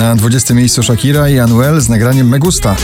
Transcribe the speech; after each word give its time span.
Na 0.00 0.16
20 0.16 0.54
miejscu 0.54 0.82
Shakira 0.82 1.28
i 1.28 1.38
Anuel 1.38 1.80
z 1.80 1.88
nagraniem 1.88 2.28
Megusta. 2.28 2.76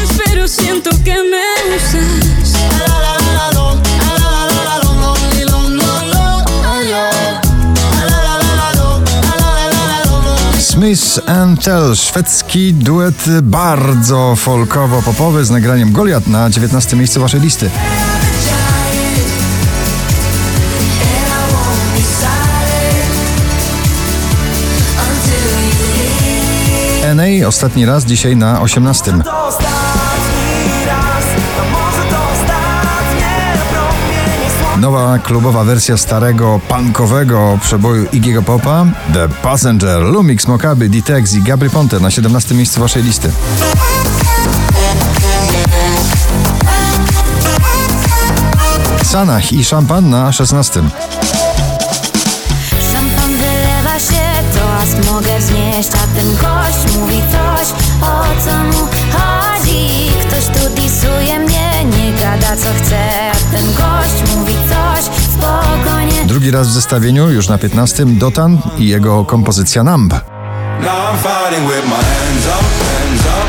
Smith 10.60 11.20
and 11.26 11.64
Tell, 11.64 11.96
szwedzki 11.96 12.74
duet 12.74 13.24
bardzo 13.42 14.36
folkowo-popowy 14.36 15.44
z 15.44 15.50
nagraniem 15.50 15.92
Goliat 15.92 16.26
na 16.26 16.50
19 16.50 16.96
miejscu 16.96 17.20
waszej 17.20 17.40
listy. 17.40 17.70
Ostatni 27.44 27.86
raz 27.86 28.04
dzisiaj 28.04 28.36
na 28.36 28.60
18. 28.60 29.12
To 29.24 29.46
ostatni 29.46 30.86
raz, 30.86 31.24
a 31.60 31.70
może 31.72 32.10
to 32.10 32.16
ostatnie 32.32 33.58
promienie 33.70 34.50
słońca. 34.60 34.76
Nowa 34.76 35.18
klubowa 35.18 35.64
wersja 35.64 35.96
starego 35.96 36.60
punkowego 36.68 37.58
przeboju 37.62 38.04
Iggy'ego 38.04 38.42
Popa 38.42 38.86
The 39.12 39.28
Passenger, 39.28 40.02
Lumix, 40.02 40.46
Mokaby, 40.48 40.88
D-Tex 40.88 41.34
i 41.34 41.42
Gabry 41.42 41.70
Ponte 41.70 42.00
na 42.00 42.10
17 42.10 42.54
miejscu 42.54 42.80
waszej 42.80 43.02
listy. 43.02 43.30
Sanach 49.02 49.52
i 49.52 49.64
Szampan 49.64 50.10
na 50.10 50.32
16. 50.32 50.82
mogę 55.12 55.38
wznieść 55.38 55.88
A 55.94 56.16
ten 56.16 56.30
gość 56.36 56.96
mówi 56.98 57.22
coś, 57.32 57.68
o 58.02 58.24
co 58.44 58.54
mu 58.64 58.86
chodzi 59.12 60.10
Ktoś 60.20 60.44
tu 60.44 60.82
disuje 60.82 61.38
mnie, 61.38 61.84
nie 61.84 62.12
gada 62.12 62.56
co 62.56 62.68
chce 62.78 63.30
A 63.30 63.56
ten 63.56 63.66
gość 63.66 64.36
mówi 64.36 64.54
coś, 64.54 65.04
spokojnie 65.34 66.24
Drugi 66.26 66.50
raz 66.50 66.68
w 66.68 66.72
zestawieniu, 66.72 67.30
już 67.30 67.48
na 67.48 67.58
15. 67.58 68.06
Dotan 68.06 68.58
i 68.78 68.88
jego 68.88 69.24
kompozycja 69.24 69.84
Numb. 69.84 70.12
Now 70.12 70.90
I'm 70.90 71.18
fighting 71.18 71.68
with 71.68 71.84
my 71.88 72.02
hands 72.12 72.46
up, 72.46 72.64
hands 72.84 73.26
up. 73.38 73.48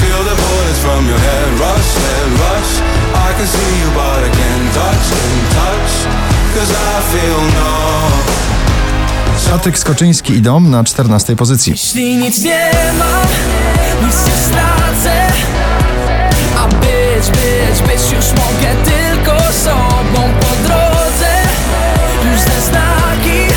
Feel 0.00 0.22
the 0.24 0.36
bullets 0.42 0.78
from 0.78 1.08
your 1.08 1.18
head 1.18 1.50
rush, 1.60 1.90
head 2.04 2.30
rush. 2.44 2.72
I 3.14 3.34
can 3.38 3.46
see 3.46 3.72
you, 3.80 3.88
but 3.94 4.18
I 4.24 4.30
can't 4.38 4.74
touch, 4.74 5.04
can't 5.12 5.48
touch. 5.56 5.92
Cause 6.54 6.70
I 6.70 7.00
feel 7.12 7.40
numb. 7.56 8.05
Patryk 9.50 9.78
Skoczyński 9.78 10.32
i 10.32 10.42
Dom 10.42 10.70
na 10.70 10.84
14 10.84 11.36
pozycji. 11.36 11.72
Jeśli 11.72 12.16
nic 12.16 12.42
nie 12.42 12.70
mam, 12.98 13.26
nic 14.06 14.16
nie 14.26 14.32
stracę 14.32 15.26
A 16.58 16.68
być, 16.68 17.30
być, 17.30 17.88
być 17.88 18.12
już 18.12 18.26
mogę 18.32 18.74
tylko 18.84 19.52
sobą 19.52 20.22
po 20.40 20.68
drodze 20.68 21.30
Już 22.24 22.40
ze 22.40 22.70
znaki 22.70 23.54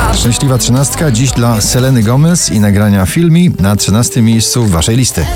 A 0.00 0.14
Szczęśliwa 0.14 0.58
trzynastka 0.58 1.10
dziś 1.10 1.30
dla 1.30 1.60
Seleny 1.60 2.02
Gomez 2.02 2.50
i 2.50 2.60
nagrania 2.60 3.06
filmi 3.06 3.50
na 3.60 3.76
13 3.76 4.22
miejscu 4.22 4.66
waszej 4.66 4.96
listy. 4.96 5.26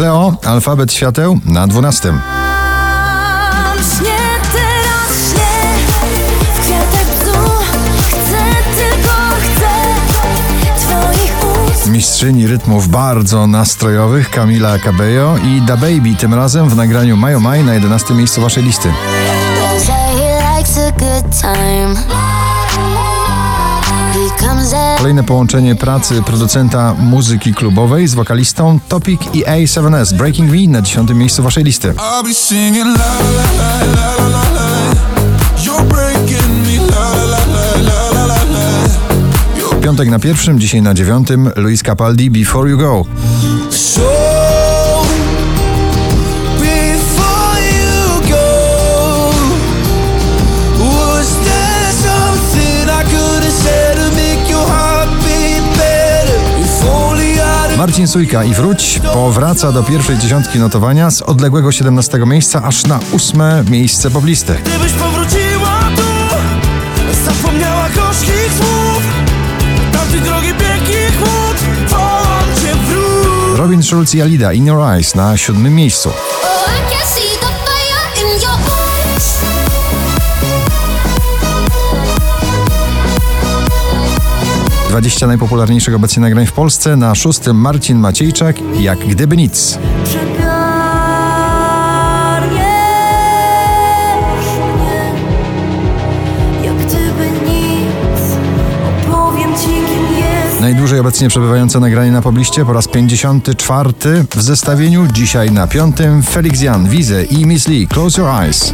Kleo, 0.00 0.34
alfabet 0.46 0.92
świateł 0.92 1.40
na 1.44 1.66
12. 1.66 2.12
Śnie 3.78 4.18
teraz 4.52 5.30
śnie 5.30 5.52
W 6.54 6.60
kwiatek 6.60 7.06
bzu 7.20 7.40
Chcę, 8.08 8.42
tylko 8.76 9.14
chcę 9.40 9.70
Twoich 10.80 11.74
ust 11.74 11.86
Mistrzyni 11.86 12.46
rytmów 12.46 12.88
bardzo 12.88 13.46
nastrojowych 13.46 14.30
Camila 14.30 14.78
Cabello 14.78 15.36
i 15.38 15.62
Da 15.62 15.76
Baby 15.76 16.16
tym 16.18 16.34
razem 16.34 16.68
w 16.68 16.76
nagraniu 16.76 17.16
Mayo 17.16 17.40
Maj 17.40 17.64
na 17.64 17.74
11 17.74 18.14
miejscu 18.14 18.40
waszej 18.40 18.64
listy. 18.64 18.88
Kolejne 24.98 25.24
połączenie 25.24 25.74
pracy 25.74 26.22
producenta 26.22 26.94
muzyki 26.98 27.54
klubowej 27.54 28.08
z 28.08 28.14
wokalistą 28.14 28.78
Topic 28.88 29.20
i 29.32 29.44
A7S 29.44 30.14
Breaking 30.14 30.52
Me 30.52 30.66
na 30.66 30.82
10 30.82 31.10
miejscu 31.10 31.42
waszej 31.42 31.64
listy. 31.64 31.94
Piątek 39.82 40.08
na 40.08 40.18
pierwszym, 40.18 40.60
dzisiaj 40.60 40.82
na 40.82 40.94
dziewiątym 40.94 41.50
Luis 41.56 41.82
Capaldi 41.82 42.30
Before 42.30 42.70
You 42.70 42.78
Go. 42.78 43.04
Marcin 57.80 58.08
Sujka 58.08 58.44
i 58.44 58.54
Wróć 58.54 59.00
powraca 59.14 59.72
do 59.72 59.82
pierwszej 59.82 60.18
dziesiątki 60.18 60.58
notowania 60.58 61.10
z 61.10 61.22
odległego 61.22 61.72
17 61.72 62.18
miejsca 62.26 62.62
aż 62.62 62.86
na 62.86 63.00
ósme 63.12 63.64
miejsce 63.70 64.10
poblisty. 64.10 64.54
Gdybyś 64.54 64.92
powróciła 64.92 65.80
tu 65.96 66.36
Zapomniała 67.24 67.88
gorzkich 67.88 68.52
słów 68.58 69.02
Tamtych 69.92 70.22
drogi 70.22 70.48
pięknych 70.48 71.18
chłód 71.18 71.56
Wołam 71.88 72.44
cię 72.62 72.74
wróć 72.74 73.58
Robin 73.58 73.82
Schulz 73.82 74.14
i 74.14 74.22
Alida 74.22 74.52
In 74.52 74.66
Your 74.66 74.80
Eyes 74.82 75.14
na 75.14 75.36
siódmym 75.36 75.74
miejscu. 75.74 76.10
20 84.90 85.26
najpopularniejszych 85.26 85.94
obecnie 85.94 86.20
nagrań 86.20 86.46
w 86.46 86.52
Polsce. 86.52 86.96
Na 86.96 87.14
szóstym 87.14 87.56
Marcin 87.56 87.98
Maciejczak, 87.98 88.56
jak 88.80 88.98
gdyby 88.98 89.36
nic. 89.36 89.78
Przepiornie 90.04 90.30
Jak 96.64 96.76
gdyby 96.76 97.30
nic 97.46 98.20
Opowiem 99.08 99.54
ci 99.54 99.66
kim 99.66 100.16
jest 100.18 100.60
Najdłużej 100.60 101.00
obecnie 101.00 101.28
przebywające 101.28 101.80
nagranie 101.80 102.12
na 102.12 102.22
pobliście 102.22 102.64
po 102.64 102.72
raz 102.72 102.88
54 102.88 103.92
w 104.36 104.42
zestawieniu. 104.42 105.06
Dzisiaj 105.12 105.50
na 105.50 105.66
piątym 105.66 106.22
Felix 106.22 106.60
Jan, 106.60 106.88
Wize 106.88 107.24
i 107.24 107.46
Miss 107.46 107.68
Lee. 107.68 107.86
Close 107.86 108.20
Your 108.20 108.30
Eyes. 108.30 108.72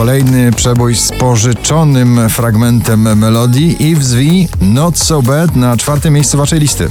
Kolejny 0.00 0.52
przebój 0.52 0.96
z 0.96 1.12
pożyczonym 1.12 2.28
fragmentem 2.28 3.18
melodii 3.18 3.88
i 3.88 3.96
wzwij 3.96 4.48
Not 4.60 4.98
So 4.98 5.22
Bad 5.22 5.56
na 5.56 5.76
czwartym 5.76 6.14
miejscu 6.14 6.38
waszej 6.38 6.60
listy. 6.60 6.88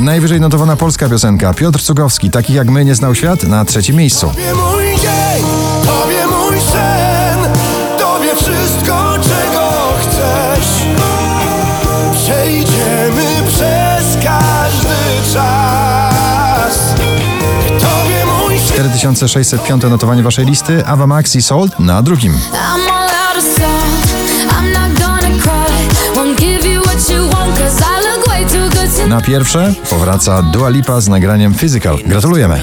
Najwyżej 0.00 0.40
notowana 0.40 0.76
polska 0.76 1.08
piosenka 1.08 1.54
Piotr 1.54 1.80
Cugowski, 1.80 2.30
takich 2.30 2.56
jak 2.56 2.70
my 2.70 2.84
nie 2.84 2.94
znał 2.94 3.14
świat, 3.14 3.42
na 3.42 3.64
trzecim 3.64 3.96
miejscu. 3.96 4.30
2605 19.02 19.82
notowanie 19.82 20.22
waszej 20.22 20.46
listy, 20.46 20.86
Ava 20.86 21.06
Max 21.06 21.36
i 21.36 21.42
Sold 21.42 21.80
na 21.80 22.02
drugim. 22.02 22.38
Na 29.08 29.20
pierwsze 29.20 29.74
powraca 29.90 30.42
Dua 30.42 30.68
Lipa 30.68 31.00
z 31.00 31.08
nagraniem 31.08 31.54
Physical. 31.54 31.98
Gratulujemy! 32.06 32.60